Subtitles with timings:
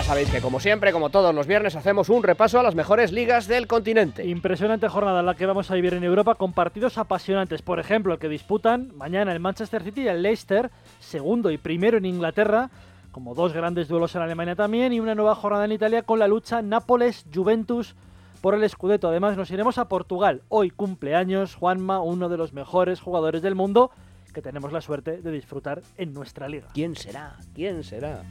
[0.00, 3.12] Ya sabéis que como siempre, como todos los viernes, hacemos un repaso a las mejores
[3.12, 4.26] ligas del continente.
[4.26, 7.60] Impresionante jornada la que vamos a vivir en Europa con partidos apasionantes.
[7.60, 11.98] Por ejemplo, el que disputan mañana el Manchester City y el Leicester, segundo y primero
[11.98, 12.70] en Inglaterra,
[13.12, 16.28] como dos grandes duelos en Alemania también, y una nueva jornada en Italia con la
[16.28, 17.94] lucha Nápoles-Juventus
[18.40, 19.08] por el Scudetto.
[19.08, 20.40] Además, nos iremos a Portugal.
[20.48, 23.90] Hoy cumpleaños Juanma, uno de los mejores jugadores del mundo
[24.32, 26.68] que tenemos la suerte de disfrutar en nuestra liga.
[26.72, 27.36] ¿Quién será?
[27.54, 28.22] ¿Quién será?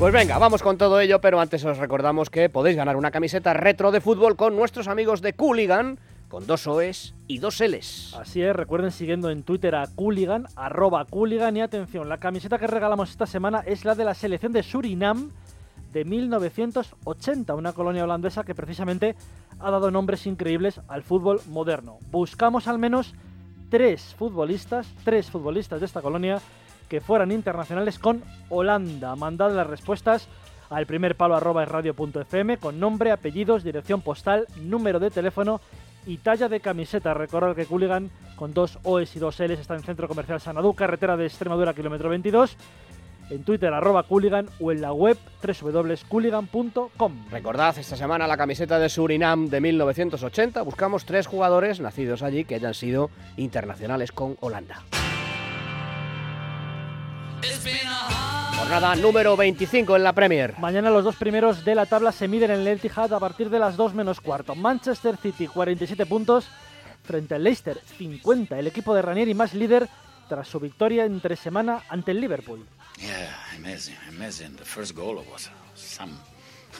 [0.00, 3.52] Pues venga, vamos con todo ello, pero antes os recordamos que podéis ganar una camiseta
[3.52, 5.98] retro de fútbol con nuestros amigos de Cooligan,
[6.30, 8.14] con dos OEs y dos Ls.
[8.18, 12.66] Así es, recuerden siguiendo en Twitter a Cooligan, arroba Cooligan, y atención, la camiseta que
[12.66, 15.32] regalamos esta semana es la de la selección de Surinam
[15.92, 19.16] de 1980, una colonia holandesa que precisamente
[19.58, 21.98] ha dado nombres increíbles al fútbol moderno.
[22.10, 23.14] Buscamos al menos
[23.68, 26.40] tres futbolistas, tres futbolistas de esta colonia
[26.90, 29.14] que fueran internacionales con Holanda.
[29.14, 30.28] Mandad las respuestas
[30.68, 35.60] al primer palo arroba radio.fm con nombre, apellidos, dirección postal, número de teléfono
[36.04, 37.14] y talla de camiseta.
[37.14, 41.16] Recordad que Cooligan con dos OS y dos Ls está en Centro Comercial Sanadú, carretera
[41.16, 42.56] de Extremadura, kilómetro 22.
[43.30, 47.26] En Twitter, arroba Cooligan o en la web www.cooligan.com.
[47.30, 50.62] Recordad esta semana la camiseta de Surinam de 1980.
[50.62, 54.82] Buscamos tres jugadores nacidos allí que hayan sido internacionales con Holanda.
[58.56, 60.58] Jornada número 25 en la Premier.
[60.58, 63.58] Mañana los dos primeros de la tabla se miden en el Etihad a partir de
[63.58, 64.54] las 2 menos cuarto.
[64.54, 66.46] Manchester City 47 puntos
[67.02, 68.58] frente al Leicester 50.
[68.58, 69.88] El equipo de Ranieri más líder
[70.28, 72.64] tras su victoria entre semana ante el Liverpool.
[72.98, 74.56] Yeah, amazing, amazing.
[74.56, 76.12] The first goal was some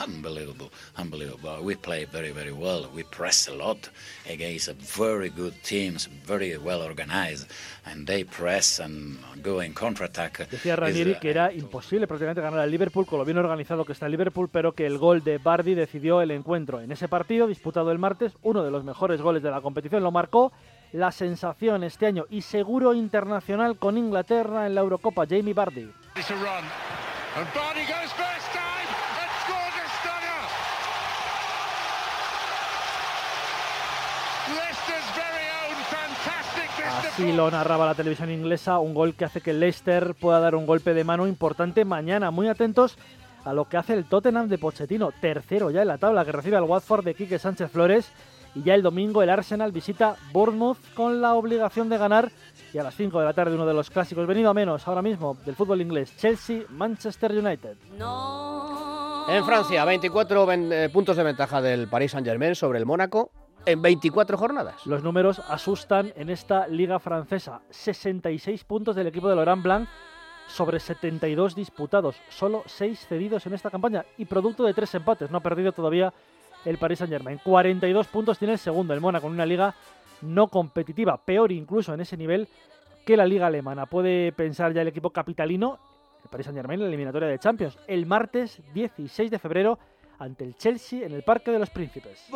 [0.00, 1.62] unbelievable, unbelievable.
[1.62, 2.88] We play very, very well.
[2.94, 3.90] We press a lot
[4.30, 7.50] against a very good teams, very well organized,
[7.84, 10.48] and they press and go in counterattack.
[10.50, 14.06] Decía Ranieri que era imposible prácticamente ganar al Liverpool con lo bien organizado que está
[14.06, 16.80] el Liverpool, pero que el gol de Bardi decidió el encuentro.
[16.80, 20.10] En ese partido disputado el martes, uno de los mejores goles de la competición lo
[20.10, 20.52] marcó
[20.92, 25.90] la sensación este año y seguro internacional con Inglaterra en la Eurocopa, Jamie Bardi.
[36.98, 40.66] Así lo narraba la televisión inglesa, un gol que hace que Leicester pueda dar un
[40.66, 42.32] golpe de mano importante mañana.
[42.32, 42.96] Muy atentos
[43.44, 46.56] a lo que hace el Tottenham de Pochettino, tercero ya en la tabla, que recibe
[46.56, 48.10] al Watford de Quique Sánchez Flores.
[48.56, 52.32] Y ya el domingo el Arsenal visita Bournemouth con la obligación de ganar.
[52.74, 55.02] Y a las 5 de la tarde uno de los clásicos venido a menos ahora
[55.02, 57.76] mismo del fútbol inglés, Chelsea-Manchester United.
[59.28, 63.30] En Francia, 24 eh, puntos de ventaja del Paris Saint-Germain sobre el Mónaco
[63.68, 64.86] en 24 jornadas.
[64.86, 67.60] Los números asustan en esta liga francesa.
[67.68, 69.88] 66 puntos del equipo de Laurent Blanc
[70.46, 72.16] sobre 72 disputados.
[72.30, 75.30] Solo 6 cedidos en esta campaña y producto de 3 empates.
[75.30, 76.14] No ha perdido todavía
[76.64, 77.40] el Paris Saint-Germain.
[77.44, 79.74] 42 puntos tiene el segundo, el Mónaco, en una liga
[80.22, 81.18] no competitiva.
[81.18, 82.48] Peor incluso en ese nivel
[83.04, 83.84] que la liga alemana.
[83.84, 85.78] Puede pensar ya el equipo capitalino,
[86.24, 87.78] el Paris Saint-Germain, la eliminatoria de Champions.
[87.86, 89.78] El martes 16 de febrero
[90.18, 92.26] ante el Chelsea en el Parque de los Príncipes.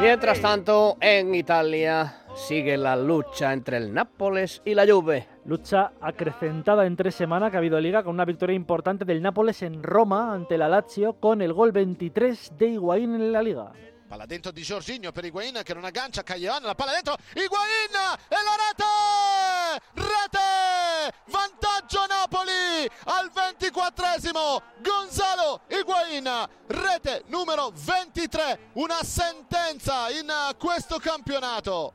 [0.00, 5.26] Mientras tanto, en Italia sigue la lucha entre el Nápoles y la Juve.
[5.44, 9.62] Lucha acrecentada en tres semanas que ha habido liga con una victoria importante del Nápoles
[9.62, 13.72] en Roma ante la Lazio con el gol 23 de Higuaín en la liga.
[14.08, 17.92] Palla dentro di Giorginio per Higuain che non aggancia Cagliano, la palla dentro, Higuain
[18.26, 19.84] e la rete!
[19.92, 21.12] Rete!
[21.26, 26.26] Vantaggio Napoli al 24esimo, Gonzalo Higuain,
[26.68, 31.92] rete numero 23, una sentenza in questo campionato.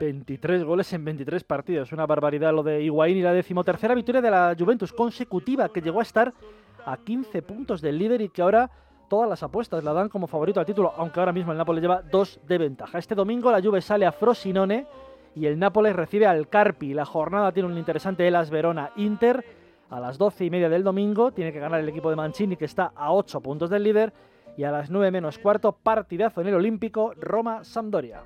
[0.00, 4.30] 23 goles en 23 partidos, una barbaridad lo de Higuaín y la decimotercera victoria de
[4.32, 6.34] la Juventus consecutiva que llegó a estar
[6.84, 8.68] a 15 puntos del líder y que ahora
[9.12, 12.00] todas las apuestas la dan como favorito al título, aunque ahora mismo el Nápoles lleva
[12.00, 12.96] dos de ventaja.
[12.96, 14.86] Este domingo la Juve sale a Frosinone
[15.34, 16.94] y el Nápoles recibe al Carpi.
[16.94, 19.44] La jornada tiene un interesante Elas Verona Inter
[19.90, 21.30] a las 12 y media del domingo.
[21.30, 24.14] Tiene que ganar el equipo de Mancini que está a 8 puntos del líder.
[24.56, 28.22] Y a las 9 menos cuarto, partidazo en el Olímpico, Roma-Sampdoria.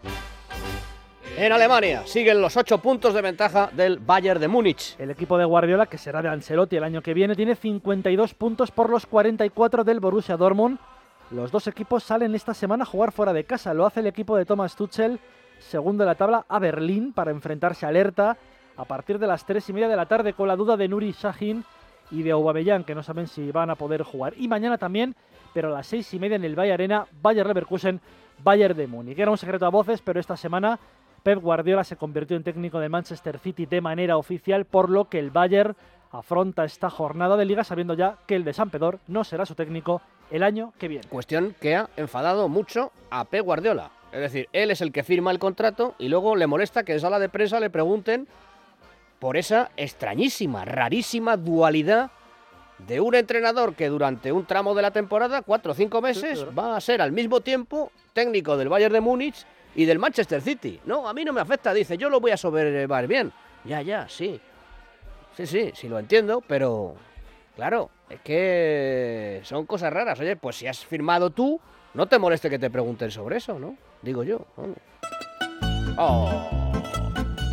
[1.34, 4.96] En Alemania siguen los 8 puntos de ventaja del Bayern de Múnich.
[4.98, 8.70] El equipo de Guardiola, que será de Ancelotti el año que viene, tiene 52 puntos
[8.70, 10.78] por los 44 del Borussia Dortmund.
[11.30, 13.74] Los dos equipos salen esta semana a jugar fuera de casa.
[13.74, 15.18] Lo hace el equipo de Thomas Tuchel,
[15.58, 18.38] segundo de la tabla, a Berlín para enfrentarse a Alerta
[18.76, 21.12] a partir de las 3 y media de la tarde con la duda de Nuri
[21.12, 21.64] Sahin
[22.10, 24.34] y de Aubameyang, que no saben si van a poder jugar.
[24.36, 25.16] Y mañana también,
[25.52, 28.00] pero a las 6 y media en el Bayern Arena, Bayern Leverkusen,
[28.42, 29.18] Bayern de Múnich.
[29.18, 30.78] Era un secreto a voces, pero esta semana
[31.26, 35.18] Pep Guardiola se convirtió en técnico de Manchester City de manera oficial, por lo que
[35.18, 35.74] el Bayern
[36.12, 39.56] afronta esta jornada de liga sabiendo ya que el de San Pedor no será su
[39.56, 40.00] técnico
[40.30, 41.08] el año que viene.
[41.08, 43.90] Cuestión que ha enfadado mucho a Pep Guardiola.
[44.12, 47.00] Es decir, él es el que firma el contrato y luego le molesta que en
[47.00, 48.28] sala de prensa le pregunten
[49.18, 52.12] por esa extrañísima, rarísima dualidad
[52.86, 56.76] de un entrenador que durante un tramo de la temporada, cuatro o cinco meses, va
[56.76, 59.44] a ser al mismo tiempo técnico del Bayern de Múnich
[59.76, 60.80] y del Manchester City.
[60.86, 63.30] No, a mí no me afecta, dice, yo lo voy a sobrellevar bien.
[63.64, 64.40] Ya, ya, sí.
[65.36, 66.94] Sí, sí, sí lo entiendo, pero
[67.54, 70.18] claro, es que son cosas raras.
[70.18, 71.60] Oye, pues si has firmado tú,
[71.92, 73.76] no te moleste que te pregunten sobre eso, ¿no?
[74.00, 74.46] Digo yo.
[75.98, 76.72] Oh,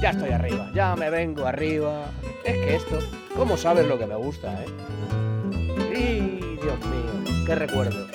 [0.01, 2.05] ya estoy arriba, ya me vengo arriba.
[2.45, 2.99] Es que esto,
[3.35, 4.67] ¿cómo sabes lo que me gusta, eh?
[5.93, 8.09] Y Dios mío, qué recuerdos.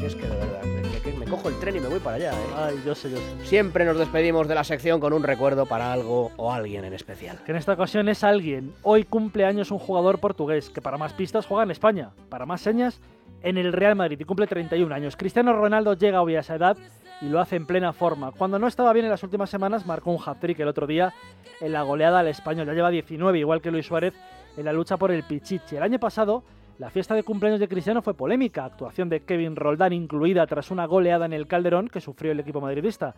[0.00, 0.75] Si es que de verdad,
[1.18, 2.46] me, cojo el tren y me voy para allá, eh.
[2.56, 3.46] Ay, yo sé, yo sé.
[3.46, 7.38] Siempre nos despedimos de la sección con un recuerdo para algo o alguien en especial.
[7.44, 8.72] Que en esta ocasión es alguien.
[8.82, 12.60] Hoy cumple años un jugador portugués que para más pistas juega en España, para más
[12.60, 13.00] señas
[13.42, 15.16] en el Real Madrid y cumple 31 años.
[15.16, 16.76] Cristiano Ronaldo llega hoy a esa edad
[17.20, 18.32] y lo hace en plena forma.
[18.32, 21.14] Cuando no estaba bien en las últimas semanas, marcó un hat-trick el otro día
[21.60, 22.66] en la goleada al español.
[22.66, 24.14] Ya lleva 19, igual que Luis Suárez,
[24.56, 25.76] en la lucha por el Pichichi.
[25.76, 26.42] El año pasado,
[26.78, 30.84] la fiesta de cumpleaños de Cristiano fue polémica, actuación de Kevin Roldán incluida tras una
[30.84, 33.14] goleada en el Calderón que sufrió el equipo madridista.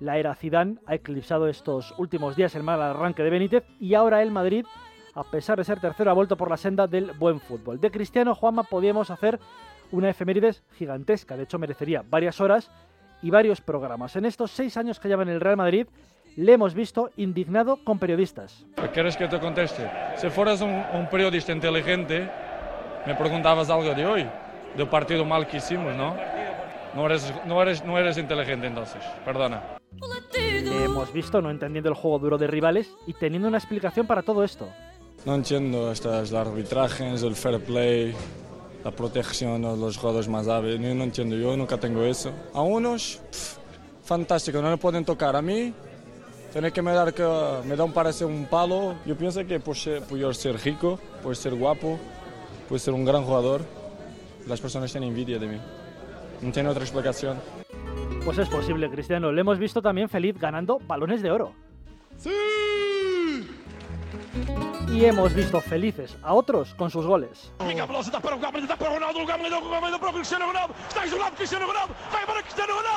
[0.00, 4.22] La era Zidane ha eclipsado estos últimos días el mal arranque de Benítez y ahora
[4.22, 4.64] el Madrid,
[5.14, 7.80] a pesar de ser tercero, ha vuelto por la senda del buen fútbol.
[7.80, 9.38] De Cristiano Juanma podíamos hacer
[9.90, 12.70] una efemérides gigantesca, de hecho merecería varias horas
[13.20, 14.16] y varios programas.
[14.16, 15.86] En estos seis años que lleva en el Real Madrid,
[16.34, 18.64] le hemos visto indignado con periodistas.
[18.94, 19.90] ¿Quieres que te conteste?
[20.16, 22.30] Si fueras un, un periodista inteligente,
[23.06, 24.26] me preguntabas algo de hoy,
[24.76, 26.14] del partido mal que hicimos, ¿no?
[26.94, 29.62] No eres, no eres, no eres inteligente entonces, perdona.
[30.40, 34.22] Le hemos visto no entendiendo el juego duro de rivales y teniendo una explicación para
[34.22, 34.68] todo esto.
[35.24, 38.14] No entiendo estas arbitrajes, el fair play,
[38.84, 40.80] la protección de los jugadores más hábiles.
[40.80, 42.32] No, no entiendo, yo nunca tengo eso.
[42.52, 43.56] A unos, pff,
[44.04, 45.36] fantástico, no le pueden tocar.
[45.36, 45.72] A mí,
[46.52, 47.24] tiene que me dar, que
[47.64, 48.96] me da un parece un palo.
[49.06, 51.98] Yo pienso que por, ser, por yo ser rico, por ser guapo,
[52.72, 53.60] por ser un gran jugador,
[54.46, 55.58] las personas tienen envidia de mí.
[56.40, 57.38] No tiene otra explicación.
[58.24, 59.30] Pues es posible, Cristiano.
[59.30, 61.52] Le hemos visto también feliz ganando balones de oro.
[64.88, 67.52] Y hemos visto felices a otros con sus goles.
[67.68, 69.20] Fica a bola, está para o Gabriel, está para o Ronaldo,
[70.14, 70.74] Cristiano Ronaldo,
[71.36, 72.91] Cristiano Ronaldo, para Cristiano Ronaldo,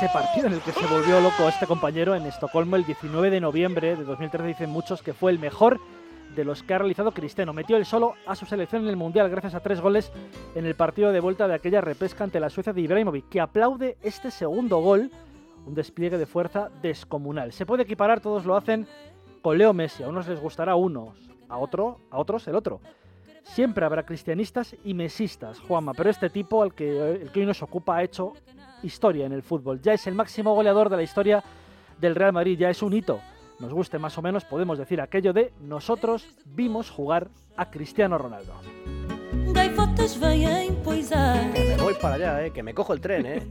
[0.00, 3.38] Ese partido en el que se volvió loco este compañero en Estocolmo el 19 de
[3.38, 5.78] noviembre de 2013 dicen muchos que fue el mejor
[6.34, 7.52] de los que ha realizado Cristiano.
[7.52, 10.10] Metió el solo a su selección en el Mundial gracias a tres goles
[10.54, 13.98] en el partido de vuelta de aquella repesca ante la Suecia de Ibrahimovic, que aplaude
[14.00, 15.10] este segundo gol,
[15.66, 17.52] un despliegue de fuerza descomunal.
[17.52, 18.86] Se puede equiparar, todos lo hacen
[19.42, 20.02] con Leo Messi.
[20.02, 21.14] A unos les gustará unos,
[21.46, 22.80] a, otro, a otros el otro.
[23.42, 27.62] Siempre habrá cristianistas y mesistas, Juanma, pero este tipo, el que, el que hoy nos
[27.62, 28.32] ocupa, ha hecho
[28.82, 29.80] historia en el fútbol.
[29.80, 31.42] Ya es el máximo goleador de la historia
[31.98, 33.20] del Real Madrid, ya es un hito.
[33.58, 38.54] Nos guste más o menos, podemos decir aquello de nosotros vimos jugar a Cristiano Ronaldo.
[41.52, 43.46] Me voy para allá, eh, que me cojo el tren, eh.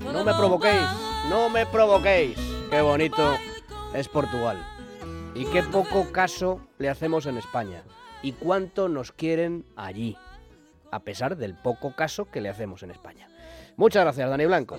[0.00, 0.82] No me provoquéis,
[1.30, 2.36] no me provoquéis.
[2.70, 3.34] Qué bonito
[3.94, 4.62] es Portugal.
[5.34, 7.82] Y qué poco caso le hacemos en España.
[8.22, 10.16] Y cuánto nos quieren allí.
[10.90, 13.28] A pesar del poco caso que le hacemos en España.
[13.76, 14.74] Muchas gracias, Dani Blanco.